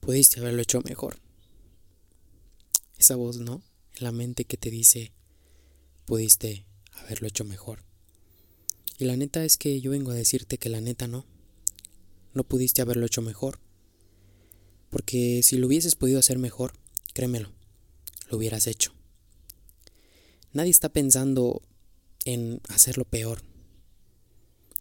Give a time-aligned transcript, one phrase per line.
[0.00, 1.18] pudiste haberlo hecho mejor.
[2.98, 3.62] Esa voz, ¿no?
[3.96, 5.12] En la mente que te dice,
[6.06, 7.84] pudiste haberlo hecho mejor.
[8.98, 11.24] Y la neta es que yo vengo a decirte que la neta no.
[12.34, 13.58] No pudiste haberlo hecho mejor.
[14.90, 16.72] Porque si lo hubieses podido hacer mejor,
[17.14, 17.52] créemelo,
[18.28, 18.92] lo hubieras hecho.
[20.52, 21.62] Nadie está pensando
[22.24, 23.42] en hacerlo peor.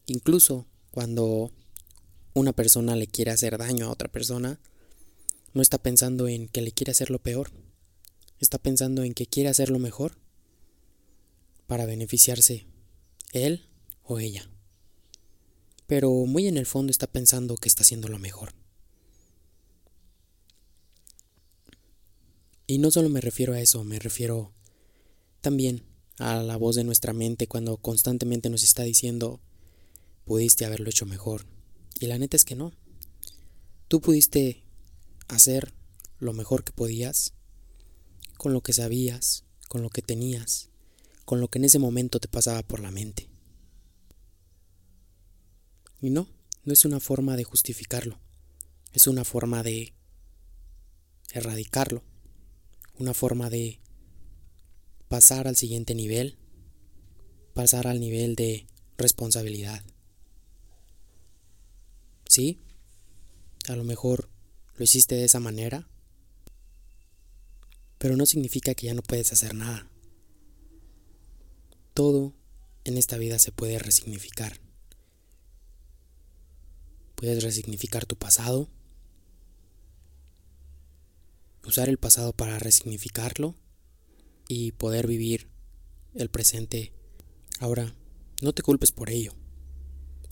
[0.07, 1.51] Incluso cuando
[2.33, 4.59] una persona le quiere hacer daño a otra persona,
[5.53, 7.51] no está pensando en que le quiere hacer lo peor.
[8.39, 10.17] Está pensando en que quiere hacerlo mejor
[11.67, 12.65] para beneficiarse
[13.31, 13.67] él
[14.03, 14.49] o ella.
[15.87, 18.53] Pero muy en el fondo está pensando que está haciendo lo mejor.
[22.67, 24.53] Y no solo me refiero a eso, me refiero
[25.41, 25.83] también
[26.19, 29.39] a la voz de nuestra mente cuando constantemente nos está diciendo,
[30.25, 31.45] pudiste haberlo hecho mejor.
[31.99, 32.71] Y la neta es que no.
[33.87, 34.63] Tú pudiste
[35.29, 35.73] hacer
[36.19, 37.33] lo mejor que podías,
[38.37, 40.69] con lo que sabías, con lo que tenías,
[41.25, 43.29] con lo que en ese momento te pasaba por la mente.
[46.01, 46.27] Y no,
[46.65, 48.19] no es una forma de justificarlo,
[48.93, 49.93] es una forma de
[51.31, 52.03] erradicarlo
[52.99, 53.79] una forma de
[55.07, 56.37] pasar al siguiente nivel,
[57.53, 59.81] pasar al nivel de responsabilidad.
[62.27, 62.59] Sí,
[63.69, 64.29] a lo mejor
[64.79, 65.85] lo hiciste de esa manera,
[67.97, 69.85] pero no significa que ya no puedes hacer nada.
[71.93, 72.33] Todo
[72.85, 74.61] en esta vida se puede resignificar.
[77.15, 78.69] Puedes resignificar tu pasado,
[81.65, 83.55] usar el pasado para resignificarlo
[84.47, 85.49] y poder vivir
[86.15, 86.93] el presente.
[87.59, 87.93] Ahora,
[88.41, 89.33] no te culpes por ello.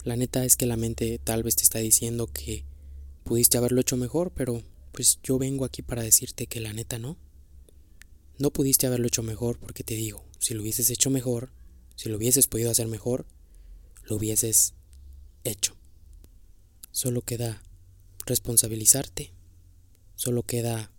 [0.06, 2.64] La neta es que la mente tal vez te está diciendo que
[3.28, 7.18] pudiste haberlo hecho mejor, pero pues yo vengo aquí para decirte que la neta no.
[8.40, 11.52] No pudiste haberlo hecho mejor porque te digo, si lo hubieses hecho mejor,
[11.96, 13.26] si lo hubieses podido hacer mejor,
[14.04, 14.74] lo hubieses
[15.44, 15.76] hecho.
[16.92, 17.62] Solo queda
[18.26, 19.34] responsabilizarte,
[20.16, 20.92] solo queda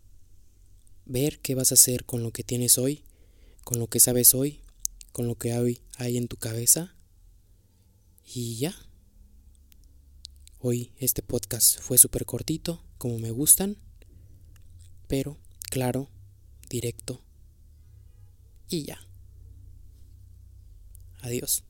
[1.06, 3.05] ver qué vas a hacer con lo que tienes hoy,
[3.65, 4.61] con lo que sabes hoy,
[5.12, 5.53] con lo que
[5.97, 6.94] hay en tu cabeza.
[8.25, 8.75] Y ya.
[10.60, 13.76] Hoy este podcast fue súper cortito, como me gustan,
[15.06, 15.38] pero
[15.70, 16.10] claro,
[16.69, 17.22] directo.
[18.69, 18.98] Y ya.
[21.22, 21.62] Adiós.